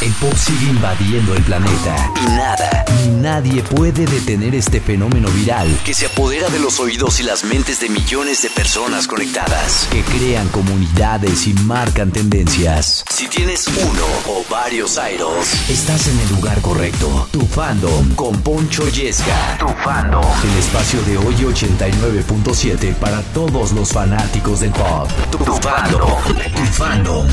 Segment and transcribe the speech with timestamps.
[0.00, 5.68] El pop sigue invadiendo el planeta y nada ni nadie puede detener este fenómeno viral
[5.84, 10.02] que se apodera de los oídos y las mentes de millones de personas conectadas, que
[10.02, 13.04] crean comunidades y marcan tendencias.
[13.10, 17.28] Si tienes uno o varios idols, estás en el lugar correcto.
[17.32, 19.58] Tu fandom con Poncho Yesca.
[19.58, 20.24] Tu fandom.
[20.44, 25.08] El espacio de hoy 89.7 para todos los fanáticos del pop.
[25.30, 26.22] Tu, tu fandom.
[26.54, 27.26] Tu fandom.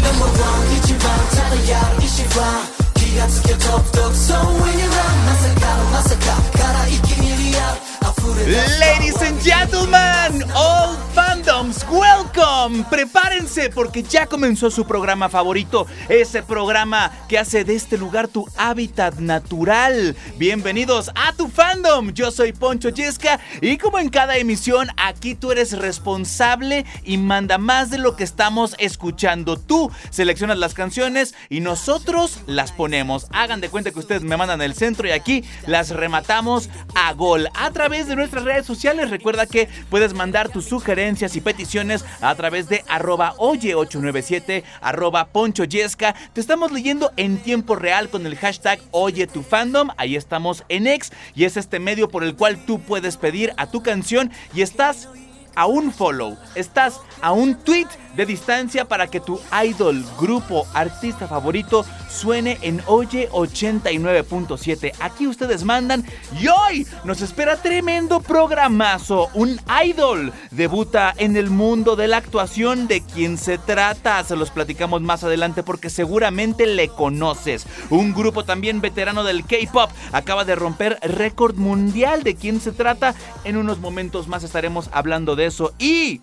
[8.79, 12.83] Ladies and gentlemen, all fun fandoms, welcome.
[12.89, 18.47] Prepárense porque ya comenzó su programa favorito, ese programa que hace de este lugar tu
[18.57, 20.15] hábitat natural.
[20.37, 22.11] Bienvenidos a tu fandom.
[22.13, 27.57] Yo soy Poncho Yesca y como en cada emisión, aquí tú eres responsable y manda
[27.57, 29.57] más de lo que estamos escuchando.
[29.57, 33.27] Tú seleccionas las canciones y nosotros las ponemos.
[33.31, 37.49] Hagan de cuenta que ustedes me mandan el centro y aquí las rematamos a gol
[37.53, 39.09] a través de nuestras redes sociales.
[39.09, 46.15] Recuerda que puedes mandar tus sugerencias y peticiones a través de arroba oye897, arroba ponchoyesca.
[46.33, 49.89] Te estamos leyendo en tiempo real con el hashtag Oye tu fandom.
[49.97, 53.67] Ahí estamos en X y es este medio por el cual tú puedes pedir a
[53.67, 55.07] tu canción y estás
[55.55, 61.27] a un follow, estás a un tweet de distancia para que tu idol, grupo, artista
[61.27, 64.93] favorito suene en Oye 89.7.
[64.99, 66.05] Aquí ustedes mandan
[66.39, 69.29] y hoy nos espera tremendo programazo.
[69.33, 74.23] Un idol debuta en el mundo de la actuación de quien se trata.
[74.23, 77.65] Se los platicamos más adelante porque seguramente le conoces.
[77.89, 83.13] Un grupo también veterano del K-pop acaba de romper récord mundial de quién se trata.
[83.43, 85.44] En unos momentos más estaremos hablando de
[85.79, 86.21] y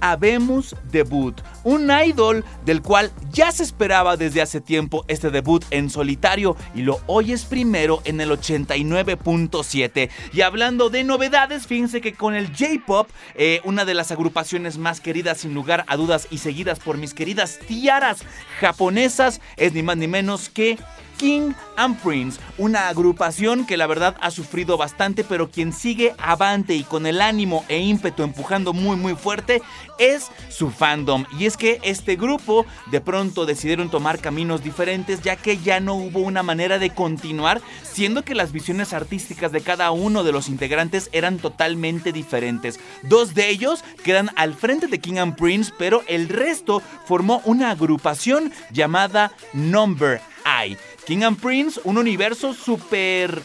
[0.00, 5.88] habemos debut, un idol del cual ya se esperaba desde hace tiempo este debut en
[5.88, 10.10] solitario y lo oyes primero en el 89.7.
[10.32, 15.00] Y hablando de novedades, fíjense que con el J-Pop, eh, una de las agrupaciones más
[15.00, 18.24] queridas sin lugar a dudas y seguidas por mis queridas tiaras
[18.60, 20.78] japonesas, es ni más ni menos que
[21.16, 26.74] King and Prince, una agrupación que la verdad ha sufrido bastante, pero quien sigue avante
[26.74, 29.62] y con el ánimo e ímpetu empujando muy muy fuerte
[29.98, 31.24] es su fandom.
[31.38, 35.94] Y es que este grupo de pronto decidieron tomar caminos diferentes ya que ya no
[35.94, 40.48] hubo una manera de continuar, siendo que las visiones artísticas de cada uno de los
[40.48, 42.80] integrantes eran totalmente diferentes.
[43.02, 47.70] Dos de ellos quedan al frente de King and Prince, pero el resto formó una
[47.70, 50.76] agrupación llamada Number I.
[51.06, 53.42] King and Prince, un universo súper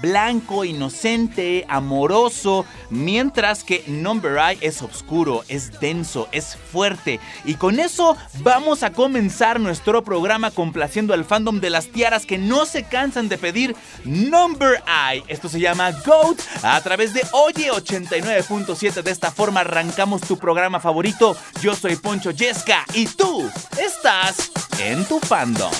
[0.00, 7.20] blanco, inocente, amoroso, mientras que Number I es oscuro, es denso, es fuerte.
[7.44, 12.38] Y con eso vamos a comenzar nuestro programa complaciendo al fandom de las tiaras que
[12.38, 15.22] no se cansan de pedir Number I.
[15.28, 19.02] Esto se llama GOAT a través de Oye 89.7.
[19.02, 21.36] De esta forma arrancamos tu programa favorito.
[21.60, 25.70] Yo soy Poncho Yesca y tú estás en tu fandom.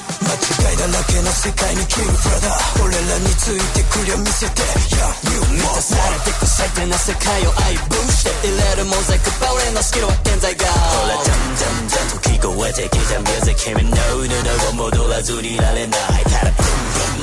[4.00, 10.66] 間違いらけの世界にキングブラダー俺らについてくりゃ見せて Yeah, you 満たされてく最低な世界を愛分して入れるモザイクバウレのスキルは現在が。
[10.66, 13.18] ほらじゃんじゃんじゃんと聞こえてきた。
[13.20, 14.24] ミュージック君の布
[14.70, 16.24] を戻らずにいられない。
[16.24, 16.69] ただ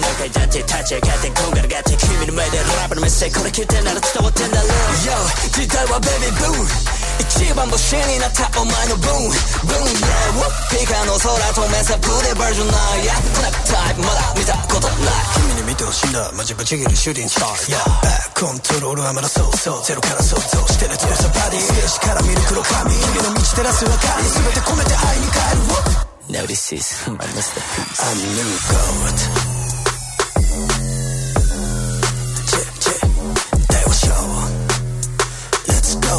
[0.07, 4.67] ブンブン中に立ち立ち上がってこんがらがって君の前でラップのメッセージこれ聞いてなら伝わってんだろ
[5.03, 5.11] Yo
[5.51, 9.27] 時代はベビーブー一番星になったお前のブーン
[9.67, 28.03] ブーン Yeah ピカの空と目さプレバージョンないやこのタイプまだ見たことない君に見てほしいんだマジぶち切るシューティングスター Yeah バックコントロールはまだそうそうゼロから想像してる強さバディステージから見る黒髪君の道照らす明かり全て込めて愛に変える Now this is my masterpiece.
[28.03, 29.56] I'm new god.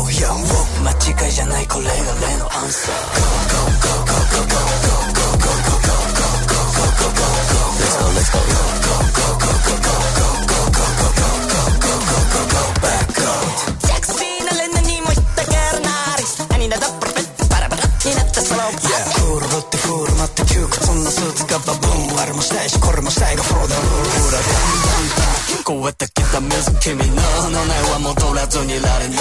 [0.04, 6.46] Goat 間違いじゃないこれが例のアンサー Go go go go go go go go go go go go go
[6.48, 9.92] go go go go Let's go let's go go go go go go go go
[10.14, 10.17] go
[26.88, 27.12] 君のの
[27.68, 29.20] ないは戻らずにいられな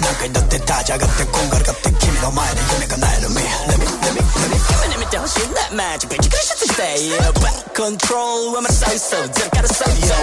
[0.00, 6.96] 何回だって立ち上がってこんがらがって君の前で夢がなえる Me Let me let me let me 夢に見てほしいなマジックチクリシャツして
[7.44, 7.60] back.
[7.76, 10.16] Control はまだ最初ゼロから最初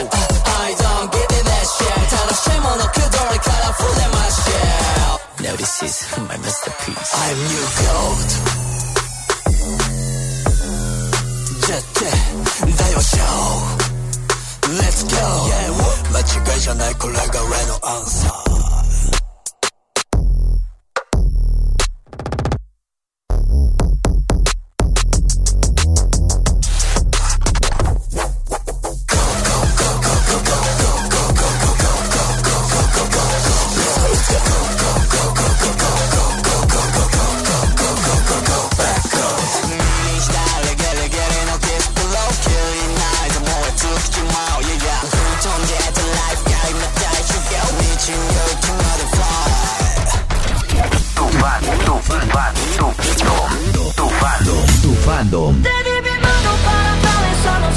[0.58, 1.86] I don't give it that shit.
[1.86, 7.14] 楽しいものくどれから触れましょう Now this is my masterpiece.
[7.14, 8.58] I'm new gold
[14.76, 15.18] Let's go.
[16.12, 16.20] 間
[16.54, 18.47] 違いじゃないこれが俺のアンサー。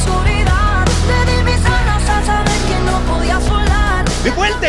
[0.01, 0.87] oscuridad.
[1.09, 4.05] Le di mis alas al saber que no podía volar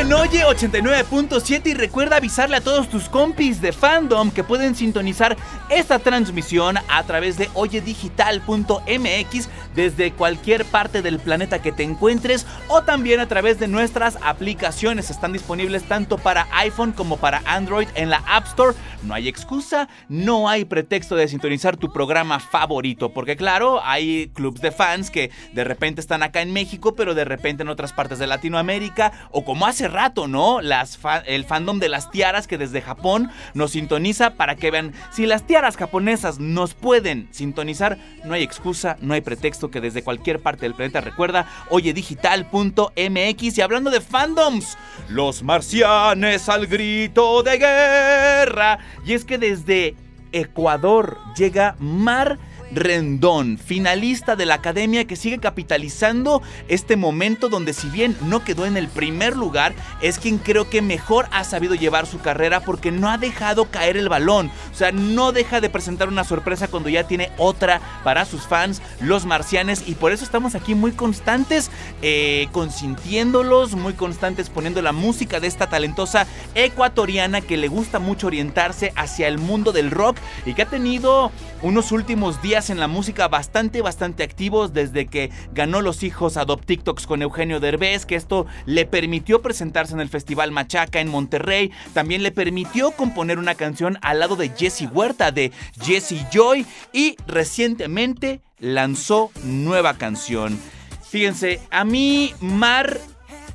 [0.02, 5.38] en Oye 89.7 y recuerda avisarle a todos tus compis de fandom que pueden sintonizar
[5.70, 12.82] esta transmisión a través de oyedigital.mx desde cualquier parte del planeta que te encuentres o
[12.82, 15.12] también a través de nuestras aplicaciones.
[15.12, 18.76] Están disponibles tanto para iPhone como para Android en la App Store.
[19.04, 24.62] No hay excusa, no hay pretexto de sintonizar tu programa favorito, porque claro, hay clubs
[24.62, 28.18] de fans que de repente están acá en México, pero de repente en otras partes
[28.18, 30.62] de Latinoamérica o como hace rato, ¿no?
[30.62, 35.26] Las el fandom de las tiaras que desde Japón nos sintoniza para que vean, si
[35.26, 40.42] las tiaras japonesas nos pueden sintonizar, no hay excusa, no hay pretexto que desde cualquier
[40.42, 44.78] parte del planeta recuerda, oyedigital.mx y hablando de fandoms,
[45.10, 48.80] los marcianes al grito de guerra.
[49.06, 49.96] Y es que desde
[50.32, 52.40] Ecuador llega Mar
[52.74, 58.66] Rendón, finalista de la academia que sigue capitalizando este momento donde si bien no quedó
[58.66, 62.92] en el primer lugar, es quien creo que mejor ha sabido llevar su carrera porque
[62.92, 64.50] no ha dejado caer el balón.
[64.72, 68.82] O sea, no deja de presentar una sorpresa cuando ya tiene otra para sus fans,
[69.02, 71.72] los marcianes, y por eso estamos aquí muy constantes,
[72.02, 76.26] eh, consintiéndolos, muy constantes poniendo la música de esta talentosa
[76.56, 81.32] ecuatoriana que le gusta mucho orientarse hacia el mundo del rock y que ha tenido
[81.62, 86.66] unos últimos días en la música bastante, bastante activos desde que ganó los hijos Adopt
[86.66, 91.72] TikToks con Eugenio Derbez, que esto le permitió presentarse en el Festival Machaca en Monterrey,
[91.94, 97.16] también le permitió componer una canción al lado de Jesse Huerta de Jesse Joy y
[97.28, 100.60] recientemente lanzó nueva canción.
[101.02, 103.00] Fíjense, a mí Mar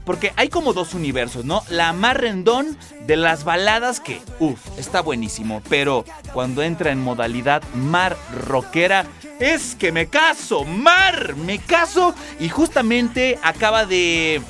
[0.07, 1.63] porque hay como dos universos, ¿no?
[1.69, 5.61] La Mar Rendón de las baladas que, uff, está buenísimo.
[5.69, 8.17] Pero cuando entra en modalidad Mar
[8.47, 9.05] Rockera,
[9.41, 12.15] es que me caso, Mar, me caso.
[12.39, 14.41] Y justamente acaba de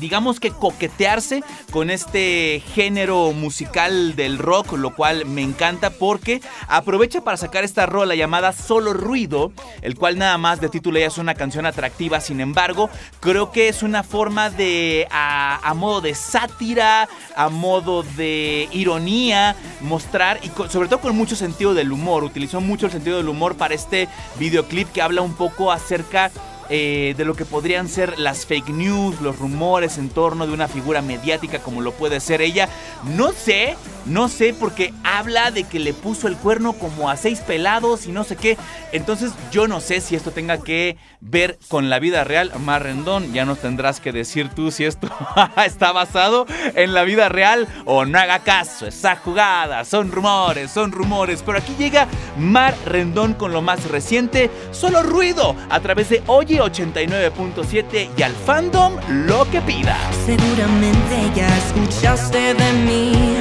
[0.00, 7.22] digamos que coquetearse con este género musical del rock, lo cual me encanta porque aprovecha
[7.22, 9.52] para sacar esta rola llamada Solo Ruido,
[9.82, 13.68] el cual nada más de título ya es una canción atractiva, sin embargo, creo que
[13.68, 20.88] es una forma de, a, modo de sátira, a modo de ironía, mostrar y sobre
[20.88, 24.08] todo con mucho sentido del humor, utilizó mucho el sentido del humor para este
[24.38, 26.30] videoclip que habla un poco acerca
[26.70, 30.68] eh, de lo que podrían ser las fake news, los rumores en torno de una
[30.68, 32.68] figura mediática como lo puede ser ella.
[33.04, 33.76] No sé,
[34.06, 38.12] no sé, porque habla de que le puso el cuerno como a seis pelados y
[38.12, 38.56] no sé qué.
[38.92, 42.50] Entonces yo no sé si esto tenga que ver con la vida real.
[42.60, 45.08] Marrendón, ya nos tendrás que decir tú si esto
[45.66, 48.86] está basado en la vida real o no haga caso.
[48.86, 51.42] Esa jugada, son rumores, son rumores.
[51.44, 56.53] Pero aquí llega Mar Rendón con lo más reciente, solo ruido, a través de Oye
[56.58, 58.94] 89.7 y al fandom
[59.26, 59.96] lo que pida.
[60.26, 63.36] Seguramente ya escuchaste de mí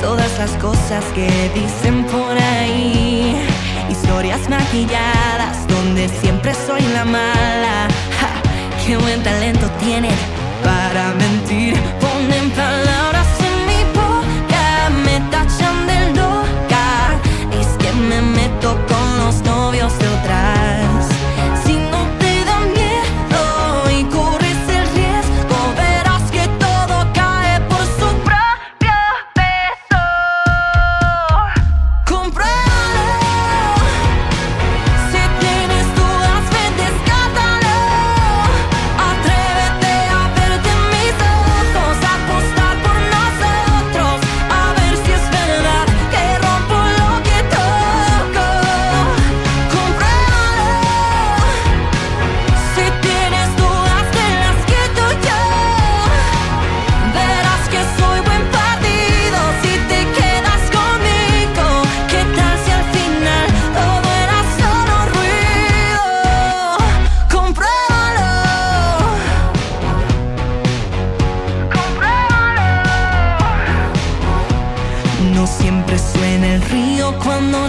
[0.00, 3.36] todas las cosas que dicen por ahí.
[3.90, 7.88] Historias maquilladas donde siempre soy la mala.
[8.86, 10.14] qué buen talento tienen
[10.62, 12.03] para mentir.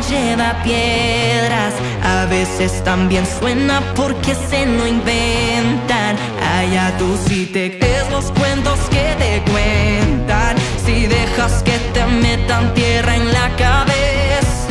[0.10, 1.74] Lleva piedras.
[2.04, 6.18] A veces también suena porque se lo inventan.
[6.58, 10.56] Allá tú si te crees los cuentos que te cuentan.
[10.86, 14.65] Si dejas que te metan tierra en la cabeza.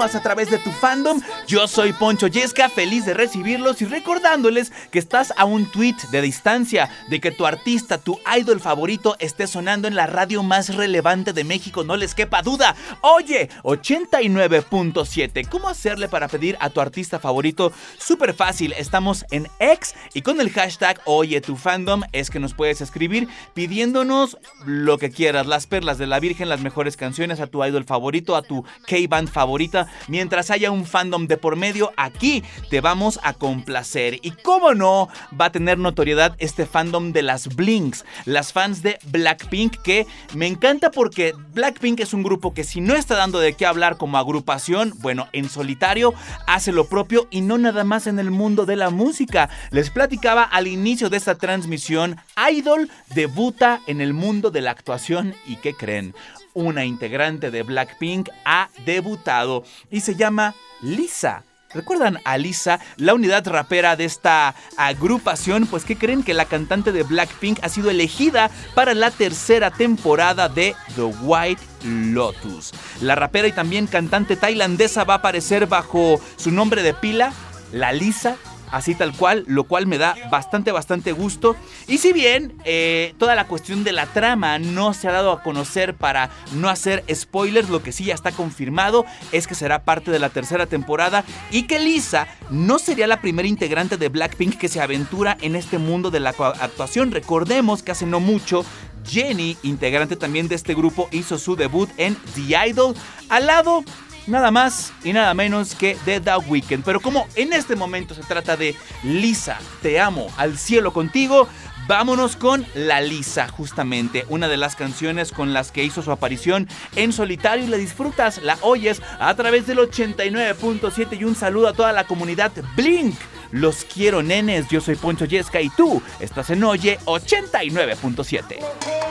[0.00, 1.20] A través de tu fandom.
[1.46, 6.22] Yo soy Poncho Yesca, feliz de recibirlos y recordándoles que estás a un tweet de
[6.22, 11.34] distancia de que tu artista, tu idol favorito esté sonando en la radio más relevante
[11.34, 12.74] de México, no les quepa duda.
[13.02, 17.70] Oye 89.7, ¿cómo hacerle para pedir a tu artista favorito?
[17.98, 22.54] Súper fácil, estamos en X y con el hashtag Oye tu fandom es que nos
[22.54, 27.48] puedes escribir pidiéndonos lo que quieras, las perlas de la Virgen, las mejores canciones, a
[27.48, 29.89] tu idol favorito, a tu K-band favorita.
[30.08, 34.18] Mientras haya un fandom de por medio, aquí te vamos a complacer.
[34.22, 38.98] Y cómo no, va a tener notoriedad este fandom de las Blinks, las fans de
[39.06, 43.54] Blackpink, que me encanta porque Blackpink es un grupo que si no está dando de
[43.54, 46.14] qué hablar como agrupación, bueno, en solitario,
[46.46, 49.50] hace lo propio y no nada más en el mundo de la música.
[49.70, 52.16] Les platicaba al inicio de esta transmisión,
[52.50, 56.14] Idol debuta en el mundo de la actuación y ¿qué creen?
[56.54, 61.44] Una integrante de Blackpink ha debutado y se llama Lisa.
[61.72, 65.68] ¿Recuerdan a Lisa, la unidad rapera de esta agrupación?
[65.68, 70.48] Pues que creen que la cantante de Blackpink ha sido elegida para la tercera temporada
[70.48, 72.72] de The White Lotus.
[73.00, 77.32] La rapera y también cantante tailandesa va a aparecer bajo su nombre de pila,
[77.70, 78.36] La Lisa
[78.70, 81.56] así tal cual, lo cual me da bastante, bastante gusto.
[81.86, 85.42] Y si bien eh, toda la cuestión de la trama no se ha dado a
[85.42, 90.10] conocer para no hacer spoilers, lo que sí ya está confirmado es que será parte
[90.10, 94.68] de la tercera temporada y que Lisa no sería la primera integrante de Blackpink que
[94.68, 97.10] se aventura en este mundo de la actuación.
[97.10, 98.64] Recordemos que hace no mucho
[99.06, 102.94] Jenny, integrante también de este grupo, hizo su debut en The Idol
[103.28, 103.84] al lado
[104.30, 106.84] nada más y nada menos que de The Weeknd.
[106.84, 111.48] Pero como en este momento se trata de Lisa, te amo, al cielo contigo,
[111.86, 116.68] vámonos con La Lisa, justamente, una de las canciones con las que hizo su aparición
[116.96, 121.72] en solitario y la disfrutas, la oyes a través del 89.7 y un saludo a
[121.72, 123.16] toda la comunidad Blink.
[123.50, 129.09] Los quiero nenes, yo soy Poncho Yesca y tú estás en Oye 89.7.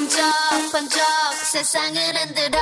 [0.00, 1.02] 번쩍 번쩍
[1.52, 2.58] 세상을 흔들어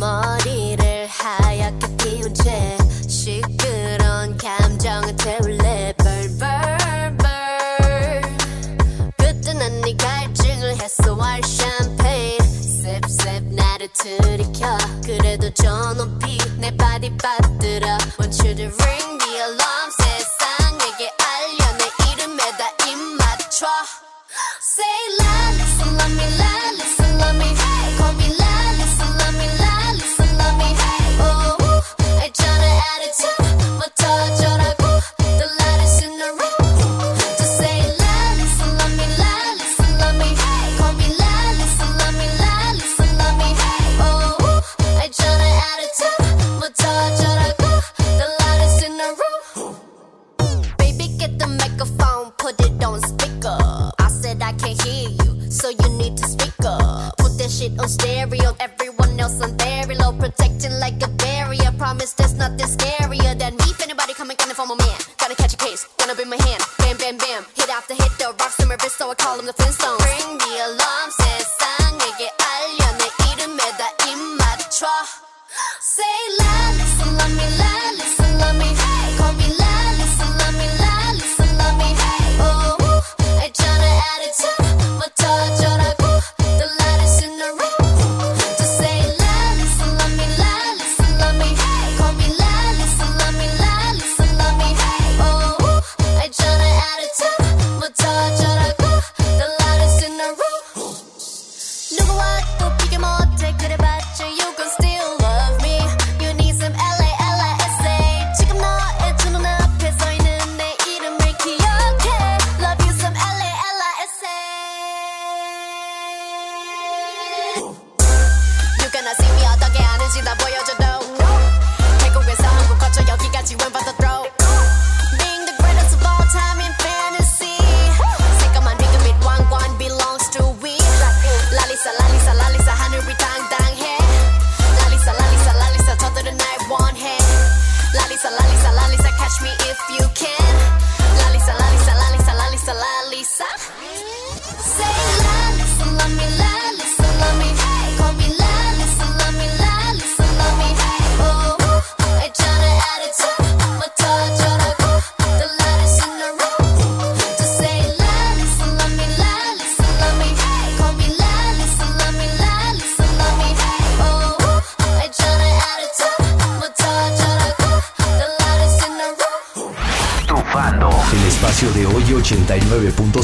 [0.00, 0.38] my
[11.00, 11.38] name?
[11.40, 11.67] What's
[14.16, 16.74] 들이켜 그래도 저 높이 내
[17.18, 23.66] 받들어 Want you to ring the alarm 세상에게 알려 내 이름에다 입 맞춰
[24.60, 25.47] Say love
[57.68, 58.56] shit on stereo,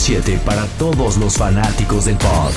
[0.05, 2.53] 89.7 para todos los fanáticos del pop.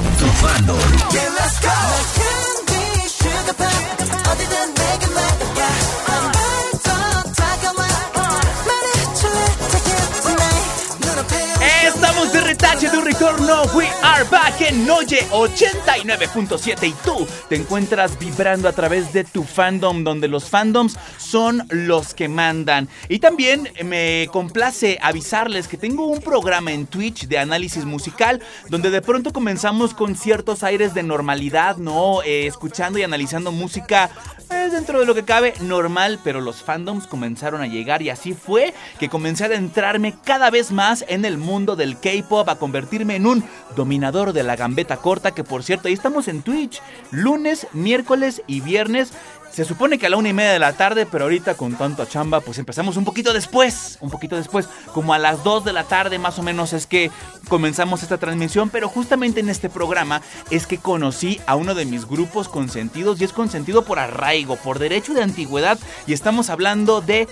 [13.27, 13.63] Retorno.
[13.75, 19.43] We are back en Oye 89.7 y tú te encuentras vibrando a través de tu
[19.43, 22.87] fandom, donde los fandoms son los que mandan.
[23.09, 28.89] Y también me complace avisarles que tengo un programa en Twitch de análisis musical, donde
[28.89, 32.21] de pronto comenzamos con ciertos aires de normalidad, ¿no?
[32.23, 34.09] Eh, escuchando y analizando música
[34.49, 38.33] eh, dentro de lo que cabe normal, pero los fandoms comenzaron a llegar y así
[38.33, 43.15] fue que comencé a adentrarme cada vez más en el mundo del K-pop, a convertirme
[43.15, 43.43] en un
[43.75, 46.81] dominador de la gambeta corta, que por cierto, ahí estamos en Twitch,
[47.11, 49.11] lunes, miércoles y viernes.
[49.57, 52.07] Se supone que a la una y media de la tarde, pero ahorita con tanta
[52.07, 55.83] chamba, pues empezamos un poquito después, un poquito después, como a las 2 de la
[55.83, 57.09] tarde más o menos es que
[57.49, 62.05] comenzamos esta transmisión, pero justamente en este programa es que conocí a uno de mis
[62.05, 67.27] grupos consentidos y es consentido por arraigo, por derecho de antigüedad y estamos hablando de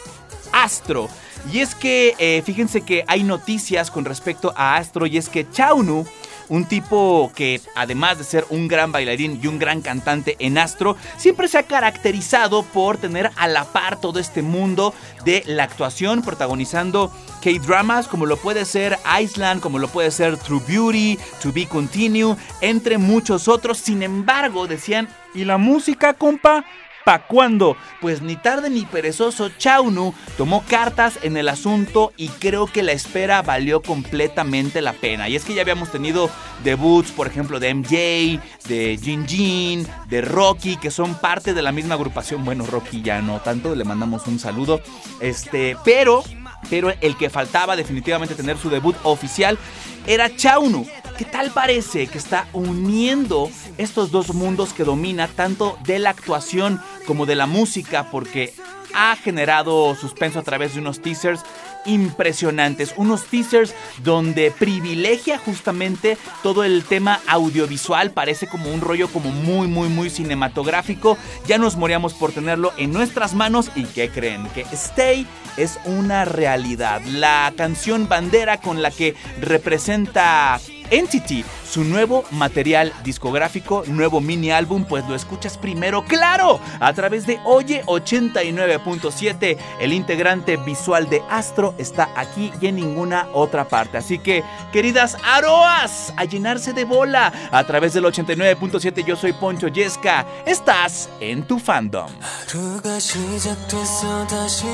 [0.51, 1.09] Astro.
[1.53, 5.47] Y es que eh, fíjense que hay noticias con respecto a Astro y es que
[5.51, 6.07] Chaunu
[6.49, 10.97] un tipo que además de ser un gran bailarín y un gran cantante en Astro,
[11.17, 16.21] siempre se ha caracterizado por tener a la par todo este mundo de la actuación,
[16.21, 21.67] protagonizando K-dramas como lo puede ser Iceland, como lo puede ser True Beauty, To Be
[21.67, 23.77] Continue, entre muchos otros.
[23.77, 26.65] Sin embargo, decían, ¿y la música, compa?
[27.05, 27.77] ¿Pa' cuándo?
[28.01, 32.93] Pues ni tarde ni perezoso, Chaunu tomó cartas en el asunto y creo que la
[32.93, 35.29] espera valió completamente la pena.
[35.29, 36.31] Y es que ya habíamos tenido
[36.63, 41.71] debuts, por ejemplo, de MJ, de Jin Jin, de Rocky, que son parte de la
[41.71, 42.43] misma agrupación.
[42.43, 44.81] Bueno, Rocky ya no tanto, le mandamos un saludo.
[45.19, 46.23] Este, pero,
[46.71, 49.59] pero el que faltaba definitivamente tener su debut oficial
[50.07, 50.87] era Chaunu.
[51.17, 56.81] ¿Qué tal parece que está uniendo estos dos mundos que domina tanto de la actuación
[57.07, 58.11] como de la música?
[58.11, 58.53] Porque
[58.93, 61.39] ha generado suspenso a través de unos teasers
[61.85, 69.31] impresionantes, unos teasers donde privilegia justamente todo el tema audiovisual, parece como un rollo como
[69.31, 71.17] muy muy muy cinematográfico.
[71.47, 74.47] Ya nos moríamos por tenerlo en nuestras manos y ¿qué creen?
[74.49, 77.01] Que Stay es una realidad.
[77.05, 80.59] La canción bandera con la que representa
[80.91, 87.25] Entity, su nuevo material discográfico, nuevo mini álbum, pues lo escuchas primero, claro, a través
[87.25, 89.57] de Oye 89.7.
[89.79, 93.98] El integrante visual de Astro está aquí y en ninguna otra parte.
[93.98, 99.04] Así que, queridas Aroas, a llenarse de bola a través del 89.7.
[99.04, 100.26] Yo soy Poncho Yesca.
[100.46, 102.10] Estás en tu fandom.
[102.20, 104.64] 하루가 시작됐어 다시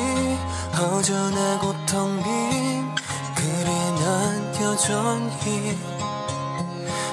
[0.77, 2.95] 허전하고 텅빈
[3.35, 5.77] 그래 난 여전히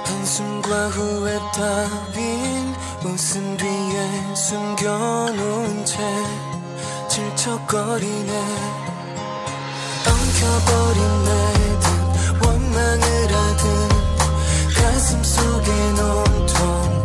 [0.06, 5.97] 한숨과 후회 따윈 웃음 뒤에 숨겨놓은 채
[7.10, 8.87] 질척거리네
[10.38, 13.66] 엉켜버린 내듯 원망을 하듯
[14.77, 15.70] 가슴 속에
[16.01, 16.97] 온통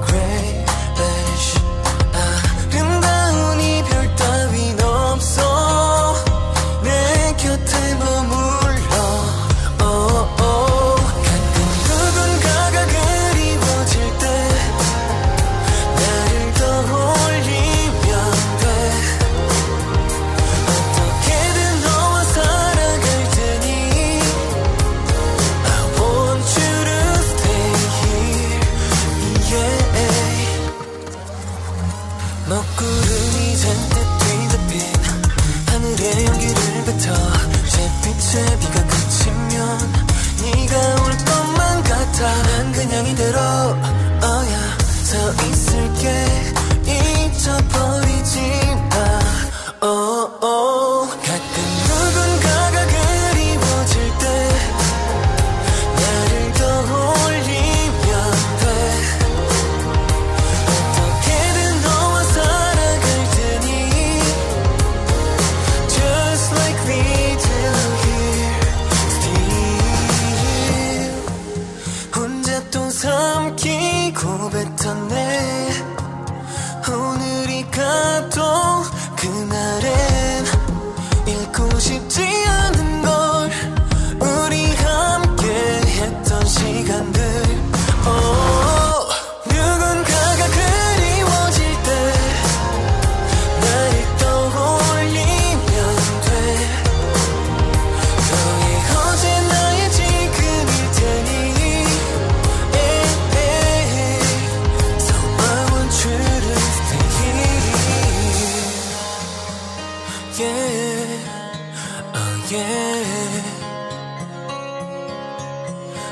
[112.53, 113.41] yeah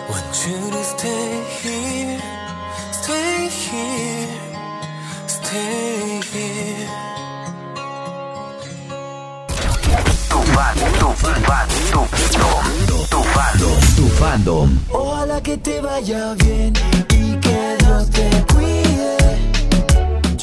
[0.09, 2.19] Want you to stay here
[2.91, 4.27] Stay here
[5.27, 7.01] Stay here
[13.95, 14.69] Tu fandom.
[14.91, 18.80] Ojalá que te vaya bien y que Dios te cuide.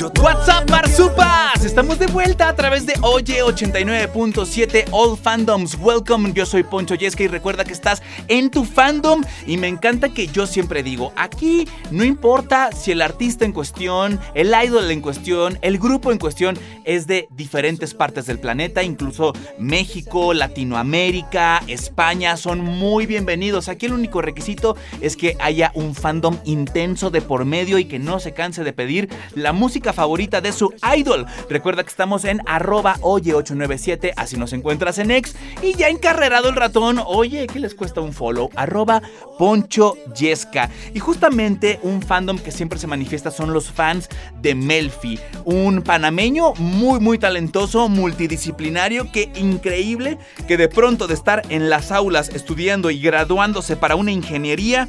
[0.01, 5.77] WhatsApp Marsupas, estamos de vuelta a través de Oye 89.7 All Fandoms.
[5.81, 10.11] Welcome, yo soy Poncho Yesca y recuerda que estás en tu fandom y me encanta
[10.11, 15.01] que yo siempre digo, aquí no importa si el artista en cuestión, el idol en
[15.01, 22.37] cuestión, el grupo en cuestión es de diferentes partes del planeta, incluso México, Latinoamérica, España,
[22.37, 23.69] son muy bienvenidos.
[23.69, 27.99] Aquí el único requisito es que haya un fandom intenso de por medio y que
[27.99, 31.27] no se canse de pedir la música favorita de su idol.
[31.49, 35.35] Recuerda que estamos en arroba oye897, así nos encuentras en X.
[35.63, 38.51] Y ya encarrerado el ratón, oye, ¿qué les cuesta un follow?
[38.57, 39.03] Arroba
[39.39, 40.71] Poncho Yesca.
[40.95, 44.09] Y justamente un fandom que siempre se manifiesta son los fans
[44.41, 51.43] de Melfi, un panameño muy muy talentoso, multidisciplinario, que increíble que de pronto de estar
[51.49, 54.89] en las aulas estudiando y graduándose para una ingeniería,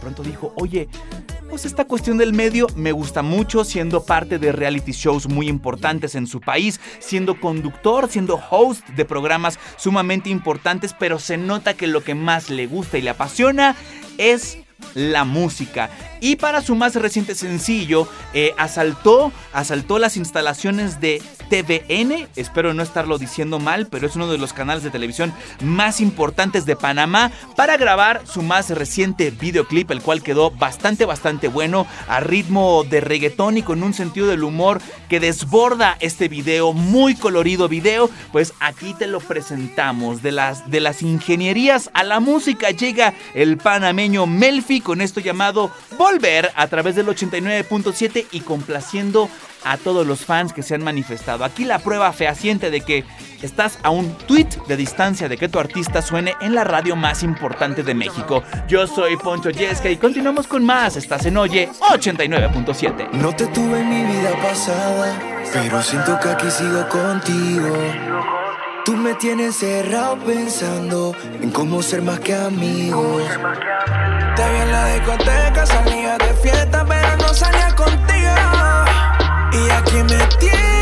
[0.00, 0.88] pronto dijo, oye,
[1.48, 6.14] pues esta cuestión del medio me gusta mucho, siendo parte de reality shows muy importantes
[6.14, 11.88] en su país, siendo conductor, siendo host de programas sumamente importantes, pero se nota que
[11.88, 13.74] lo que más le gusta y le apasiona
[14.16, 14.58] es
[14.94, 15.90] la música.
[16.20, 22.82] Y para su más reciente sencillo, eh, asaltó, asaltó las instalaciones de TVN, espero no
[22.82, 27.32] estarlo diciendo mal, pero es uno de los canales de televisión más importantes de Panamá,
[27.56, 33.00] para grabar su más reciente videoclip, el cual quedó bastante, bastante bueno, a ritmo de
[33.00, 38.52] reggaetón y con un sentido del humor que desborda este video, muy colorido video, pues
[38.60, 40.22] aquí te lo presentamos.
[40.22, 45.72] De las, de las ingenierías a la música llega el panameño Melfi con esto llamado
[46.10, 49.28] Volver a través del 89.7 y complaciendo
[49.64, 51.44] a todos los fans que se han manifestado.
[51.44, 53.04] Aquí la prueba fehaciente de que
[53.42, 57.22] estás a un tweet de distancia de que tu artista suene en la radio más
[57.22, 58.42] importante de México.
[58.66, 60.96] Yo soy Poncho Yesca y continuamos con más.
[60.96, 63.10] Estás en Oye 89.7.
[63.12, 65.16] No te tuve en mi vida pasada,
[65.52, 68.49] pero siento que aquí sigo contigo.
[68.84, 73.22] Tú me tienes cerrado pensando en cómo ser más que amigos.
[74.36, 78.34] Te vi en la discoteca, salía de fiesta, pero no salía contigo.
[79.52, 80.79] Y aquí me tienes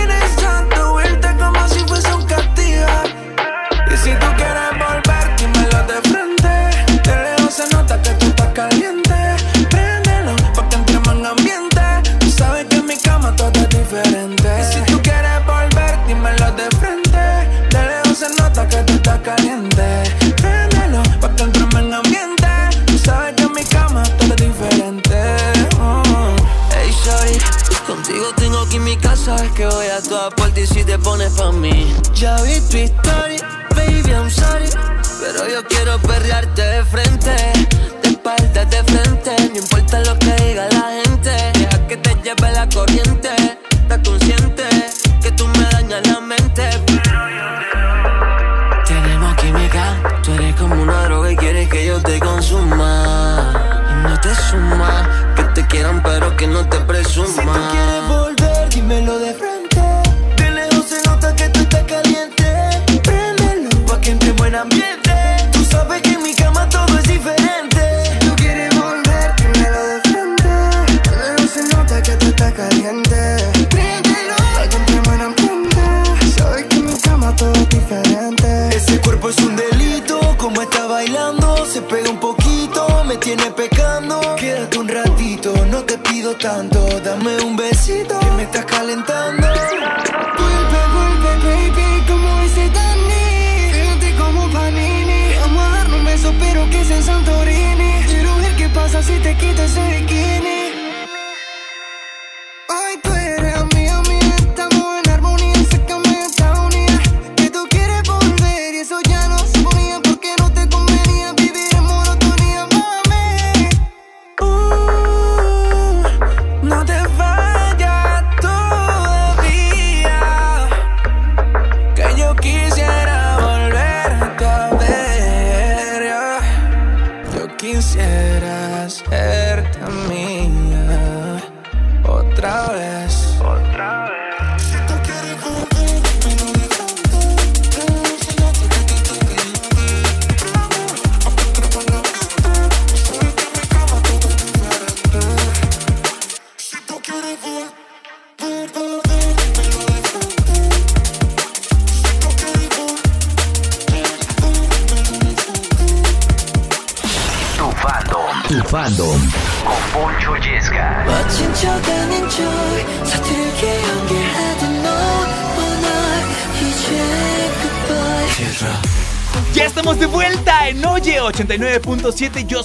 [99.09, 100.58] si te quitas ese bikini.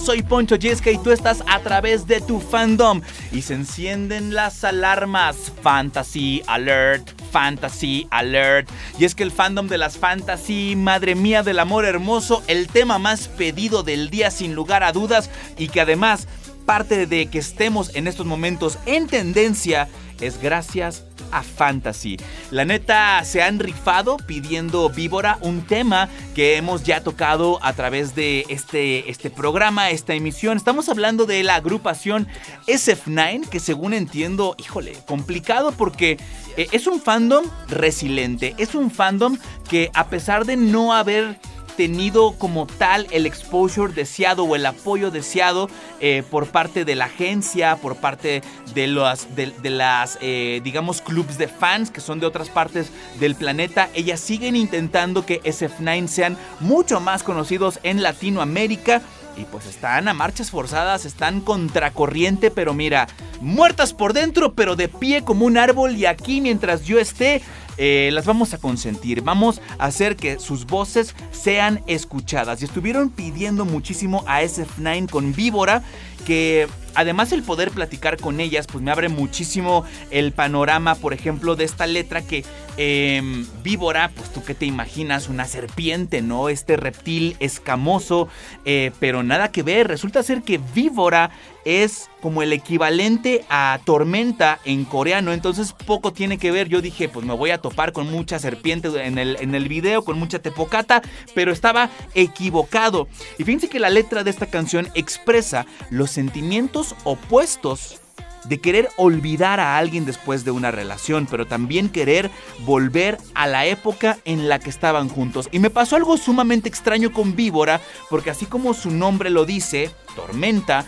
[0.04, 3.02] Soy Poncho Yesca y tú estás a través de tu fandom.
[3.32, 5.54] Y se encienden las alarmas.
[5.62, 8.70] Fantasy Alert, Fantasy Alert.
[9.00, 13.00] Y es que el fandom de las fantasy, madre mía del amor hermoso, el tema
[13.00, 15.30] más pedido del día sin lugar a dudas.
[15.58, 16.28] Y que además
[16.66, 19.88] parte de que estemos en estos momentos en tendencia
[20.20, 22.18] es gracias a Fantasy.
[22.52, 28.14] La neta se han rifado pidiendo Víbora, un tema que hemos ya tocado a través
[28.14, 30.58] de este, este programa, esta emisión.
[30.58, 32.28] Estamos hablando de la agrupación
[32.68, 36.18] SF9, que según entiendo, híjole, complicado porque
[36.58, 39.38] eh, es un fandom resiliente, es un fandom
[39.70, 41.40] que a pesar de no haber
[41.76, 47.06] tenido como tal el exposure deseado o el apoyo deseado eh, por parte de la
[47.06, 48.42] agencia, por parte
[48.74, 53.36] de las, de, de eh, digamos, clubs de fans que son de otras partes del
[53.36, 53.90] planeta.
[53.94, 59.02] Ellas siguen intentando que SF9 sean mucho más conocidos en Latinoamérica.
[59.36, 63.08] y pues están a marchas forzadas, están contracorriente, pero mira,
[63.42, 67.42] muertas por dentro, pero de pie como un árbol y aquí mientras yo esté,
[67.78, 72.62] eh, las vamos a consentir, vamos a hacer que sus voces sean escuchadas.
[72.62, 75.84] Y estuvieron pidiendo muchísimo a SF9 con Víbora
[76.24, 81.56] que además el poder platicar con ellas, pues me abre muchísimo el panorama, por ejemplo,
[81.56, 82.46] de esta letra que
[82.78, 86.50] em, víbora, pues tú qué te imaginas, una serpiente, ¿no?
[86.50, 88.28] Este reptil escamoso,
[88.66, 91.32] eh, pero nada que ver, resulta ser que víbora
[91.66, 97.10] es como el equivalente a tormenta en coreano, entonces poco tiene que ver, yo dije,
[97.10, 100.40] pues me voy a topar con mucha serpiente en el, en el video, con mucha
[100.40, 101.02] tepocata,
[101.34, 103.08] pero estaba equivocado.
[103.38, 108.00] Y fíjense que la letra de esta canción expresa los sentimientos opuestos
[108.46, 112.30] de querer olvidar a alguien después de una relación, pero también querer
[112.66, 115.50] volver a la época en la que estaban juntos.
[115.52, 119.92] Y me pasó algo sumamente extraño con Víbora, porque así como su nombre lo dice,
[120.16, 120.86] Tormenta,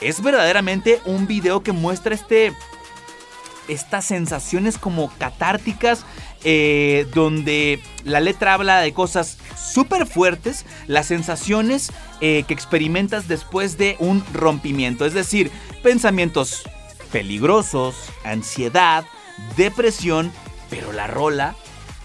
[0.00, 2.52] es verdaderamente un video que muestra este
[3.68, 6.04] estas sensaciones como catárticas
[6.42, 13.78] eh, donde la letra habla de cosas súper fuertes, las sensaciones eh, que experimentas después
[13.78, 16.62] de un rompimiento, es decir, pensamientos
[17.12, 19.04] peligrosos, ansiedad,
[19.56, 20.32] depresión,
[20.68, 21.54] pero la rola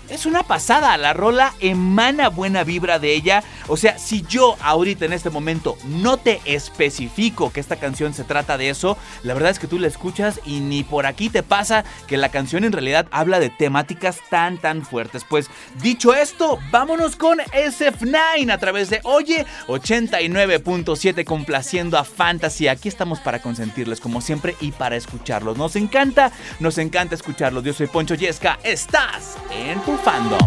[0.10, 3.44] es una pasada, la rola emana buena vibra de ella.
[3.68, 8.24] O sea, si yo ahorita en este momento no te especifico que esta canción se
[8.24, 11.44] trata de eso, la verdad es que tú la escuchas y ni por aquí te
[11.44, 15.24] pasa que la canción en realidad habla de temáticas tan tan fuertes.
[15.28, 15.50] Pues
[15.82, 22.68] dicho esto, vámonos con SF9 a través de Oye 89.7 complaciendo a Fantasy.
[22.68, 25.58] Aquí estamos para consentirles como siempre y para escucharlos.
[25.58, 27.64] Nos encanta, nos encanta escucharlos.
[27.64, 30.40] Yo soy Poncho Yesca, estás en tu fandom.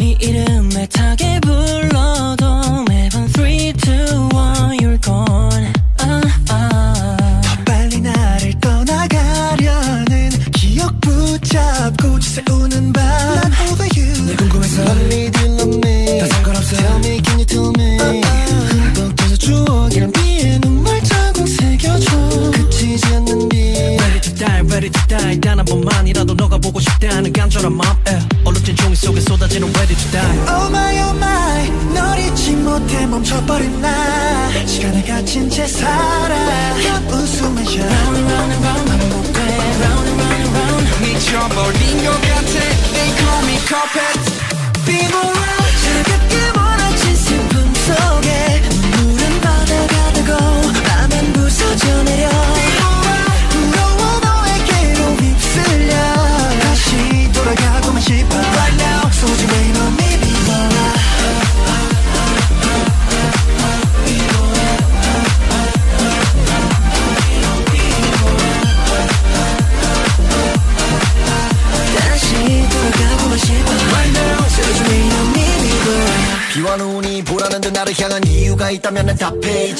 [0.00, 7.15] 이 이름 애타게 불러도 매번 3, 2, 1 you're gone 아, 아.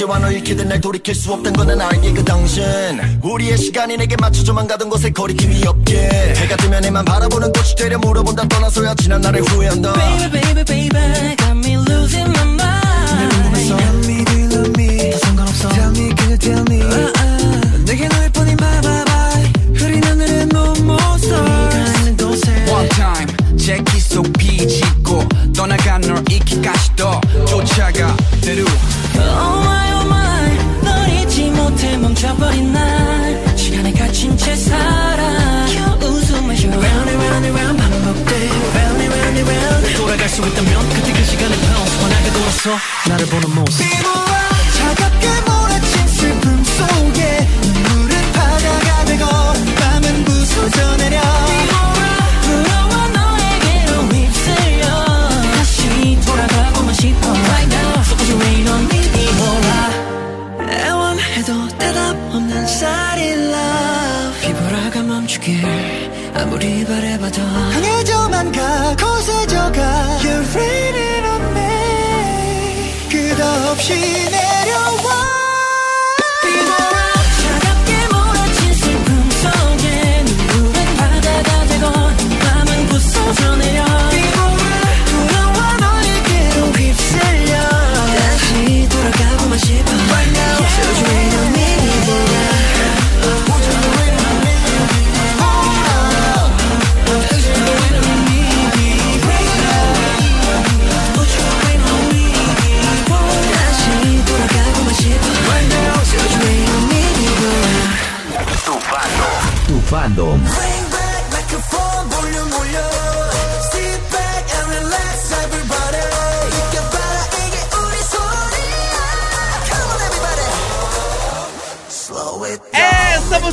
[0.07, 2.65] 이제와 너 잃게된 날 돌이킬 수 없단 건난 알게 그 당신.
[3.23, 6.35] 우리의 시간이 내게 맞춰줘만 가던 곳에 거리낌이 없게.
[6.37, 8.47] 해가 뜨면 해만 바라보는 꽃이 되려 물어본다.
[8.49, 9.93] 떠나서야 지난 날을 후회한다.
[9.93, 11.36] Baby baby baby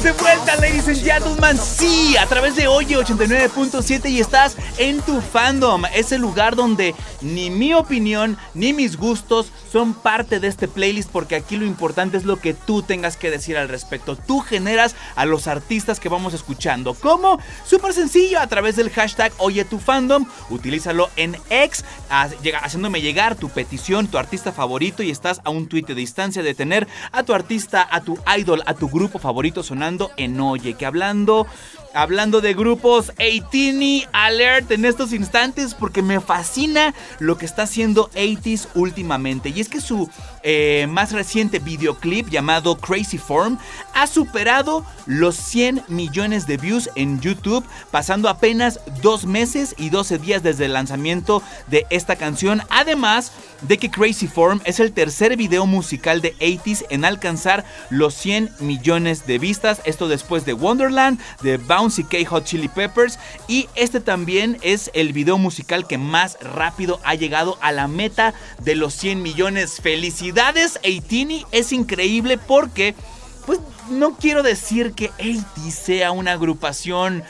[0.02, 1.58] De vuelta, ladies and gentlemen.
[1.58, 7.50] Sí, a través de Oye 89.7 y estás en tu fandom, ese lugar donde ni
[7.50, 12.26] mi opinión ni mis gustos son parte de este playlist porque aquí lo importante es
[12.26, 14.16] lo que tú tengas que decir al respecto.
[14.16, 16.94] Tú generas a los artistas que vamos escuchando.
[16.94, 17.40] ¿Cómo?
[17.66, 23.50] Súper sencillo, a través del hashtag Oye tu fandom, utilízalo en X, haciéndome llegar tu
[23.50, 27.34] petición, tu artista favorito y estás a un tuit de distancia de tener a tu
[27.34, 31.48] artista, a tu idol, a tu grupo favorito sonando en Oye, que hablando...
[31.94, 38.10] Hablando de grupos, 18 Alert en estos instantes porque me fascina lo que está haciendo
[38.12, 39.50] 80s últimamente.
[39.50, 40.10] Y es que su
[40.44, 43.58] eh, más reciente videoclip llamado Crazy Form
[43.94, 50.18] ha superado los 100 millones de views en YouTube, pasando apenas dos meses y 12
[50.18, 52.62] días desde el lanzamiento de esta canción.
[52.70, 53.32] Además
[53.62, 58.52] de que Crazy Form es el tercer video musical de 80s en alcanzar los 100
[58.60, 59.82] millones de vistas.
[59.86, 63.18] Esto después de Wonderland, de Bouncy K Hot Chili Peppers.
[63.48, 68.34] Y este también es el video musical que más rápido ha llegado a la meta
[68.60, 69.80] de los 100 millones.
[69.82, 72.96] Felicidades, 18 Es increíble porque
[73.46, 73.60] pues
[73.90, 77.24] no quiero decir que 80 sea una agrupación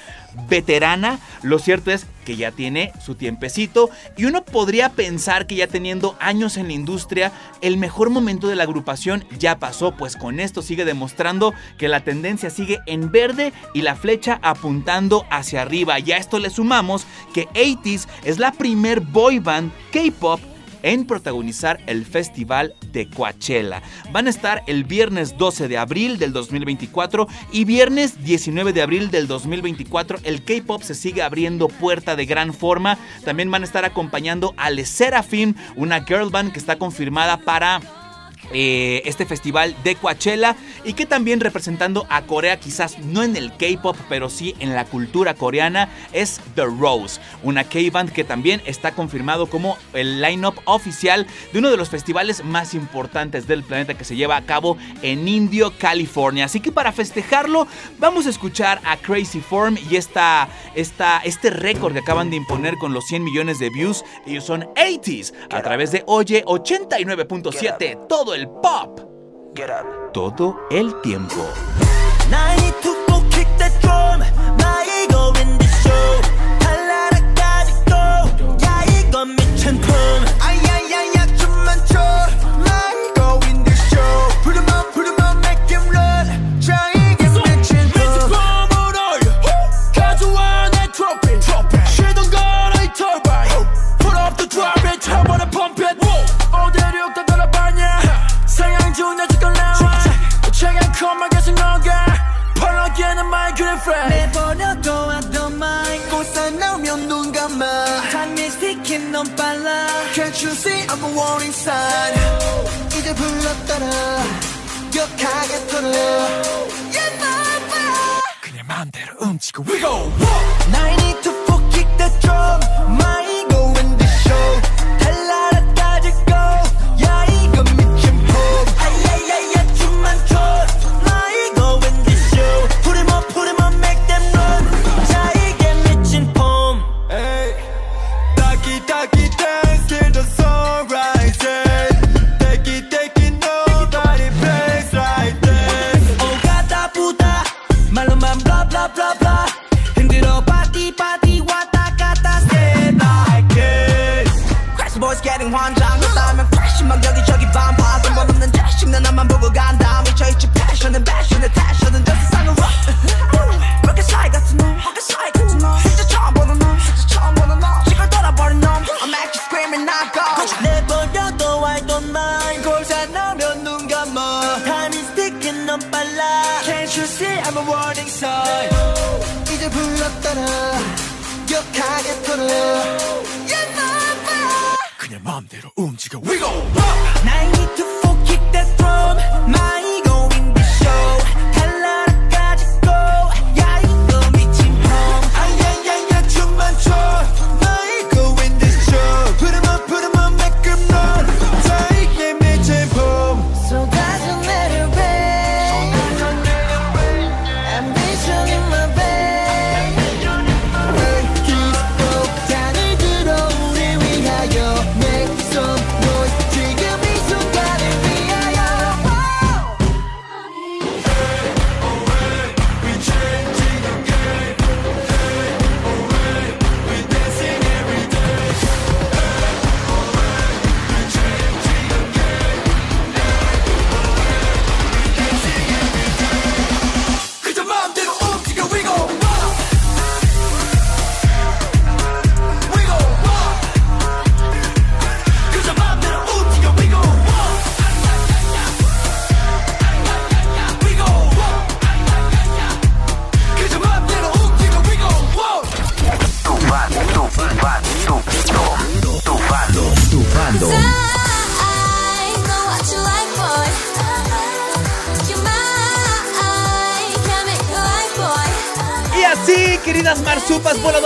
[0.48, 5.68] veterana, lo cierto es que ya tiene su tiempecito y uno podría pensar que ya
[5.68, 7.32] teniendo años en la industria,
[7.62, 12.04] el mejor momento de la agrupación ya pasó, pues con esto sigue demostrando que la
[12.04, 16.00] tendencia sigue en verde y la flecha apuntando hacia arriba.
[16.00, 20.40] Y a esto le sumamos que 80s es la primer boy band K-pop
[20.84, 23.82] en protagonizar el festival de Coachella.
[24.12, 29.10] Van a estar el viernes 12 de abril del 2024 y viernes 19 de abril
[29.10, 30.20] del 2024.
[30.24, 32.98] El K-pop se sigue abriendo puerta de gran forma.
[33.26, 38.03] También van a estar acompañando a Le Seraphim, una girl band que está confirmada para
[38.54, 43.52] eh, este festival de Coachella y que también representando a Corea, quizás no en el
[43.52, 48.94] K-pop, pero sí en la cultura coreana, es The Rose, una K-band que también está
[48.94, 54.04] confirmado como el line-up oficial de uno de los festivales más importantes del planeta que
[54.04, 56.46] se lleva a cabo en Indio, California.
[56.46, 57.68] Así que para festejarlo,
[58.00, 62.78] vamos a escuchar a Crazy Form y esta, esta, este récord que acaban de imponer
[62.78, 64.04] con los 100 millones de views.
[64.26, 69.00] Ellos son 80s a través de Oye 89.7, todo el pop.
[70.14, 71.44] Todo el tiempo.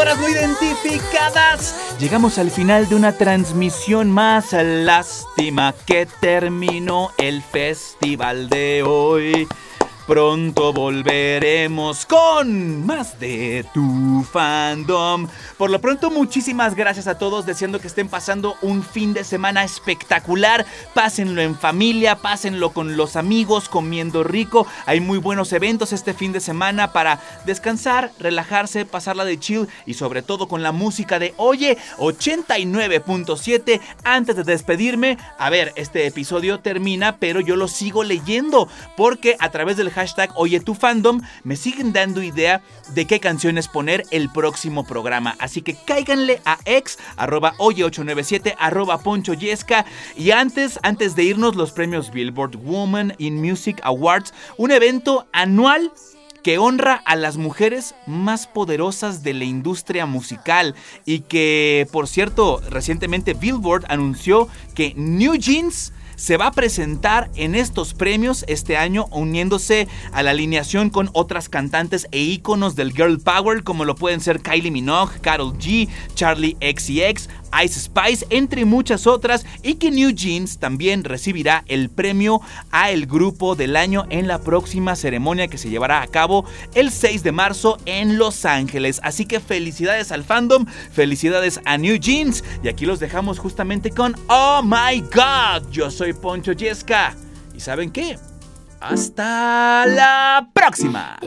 [0.05, 1.75] No identificadas.
[1.99, 4.53] Llegamos al final de una transmisión más.
[4.53, 9.47] Lástima que terminó el festival de hoy.
[10.07, 15.27] Pronto volveremos con más de tu fandom.
[15.57, 19.65] Por lo pronto, muchísimas gracias a todos, deseando que estén pasando un fin de semana
[19.65, 20.65] espectacular.
[20.93, 24.65] Pásenlo en familia, pásenlo con los amigos, comiendo rico.
[24.85, 29.95] Hay muy buenos eventos este fin de semana para descansar, relajarse, pasarla de chill y
[29.95, 33.81] sobre todo con la música de Oye 89.7.
[34.05, 39.51] Antes de despedirme, a ver, este episodio termina, pero yo lo sigo leyendo porque a
[39.51, 42.61] través del hashtag Oye tu fandom me siguen dando idea
[42.93, 45.35] de qué canciones poner el próximo programa.
[45.39, 49.85] Así que cáiganle a ex arroba oye897 arroba poncho yesca.
[50.15, 55.91] Y antes, antes de irnos, los premios Billboard Woman in Music Awards, un evento anual
[56.43, 60.75] que honra a las mujeres más poderosas de la industria musical
[61.05, 67.55] y que, por cierto, recientemente Billboard anunció que New Jeans se va a presentar en
[67.55, 73.19] estos premios este año uniéndose a la alineación con otras cantantes e íconos del Girl
[73.19, 77.29] Power como lo pueden ser Kylie Minogue, Carol G, Charlie XCX,
[77.63, 82.41] Ice Spice, entre muchas otras, y que New Jeans también recibirá el premio
[82.71, 86.45] a el grupo del año en la próxima ceremonia que se llevará a cabo
[86.75, 88.99] el 6 de marzo en Los Ángeles.
[89.03, 94.15] Así que felicidades al fandom, felicidades a New Jeans, y aquí los dejamos justamente con
[94.27, 95.69] Oh My God.
[95.71, 97.15] Yo soy Poncho Yesca,
[97.55, 98.17] y ¿saben qué?
[98.79, 101.17] Hasta la próxima.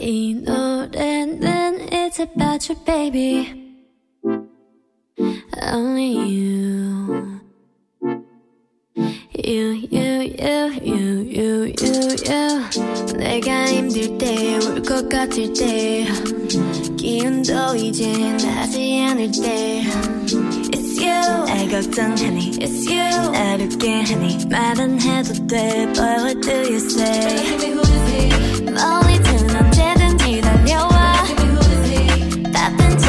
[5.61, 7.41] Only you
[9.37, 16.07] You, you, you, you, you, you, you 내가 힘들 때, 울 것 같을 때
[16.97, 18.11] 기운도 이제
[18.43, 19.83] 나지 않을 때
[20.71, 26.51] It's you 날 걱정하니 It's you 날 웃게 하니 말은 해도 돼 But what do
[26.51, 27.35] you say
[28.65, 31.13] 멀리든 언제든지 달려와
[32.53, 33.08] 바쁜 척도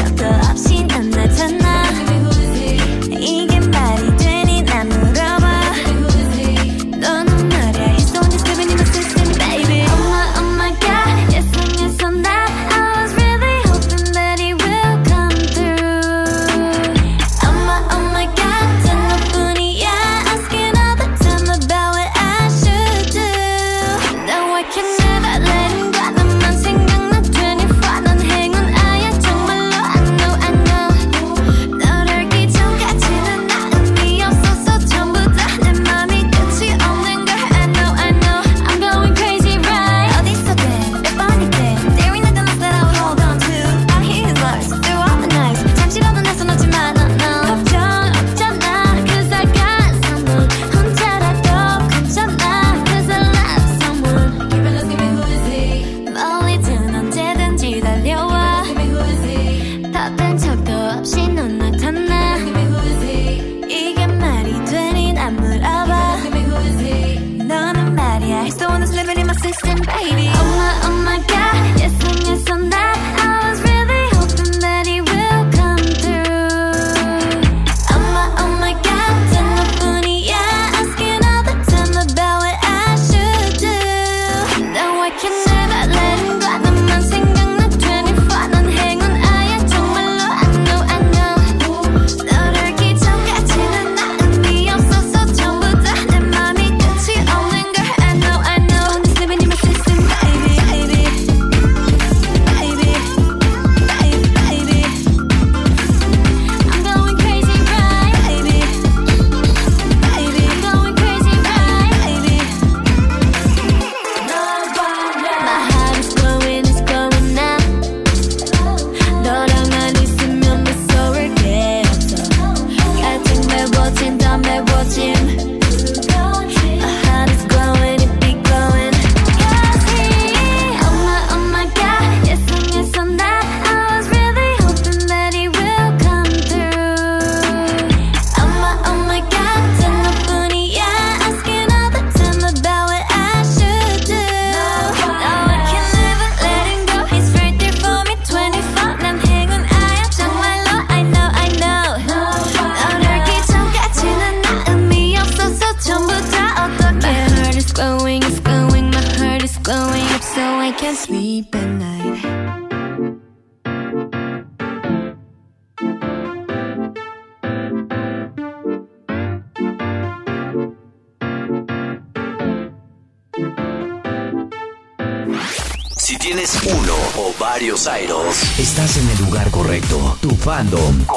[180.70, 181.11] varios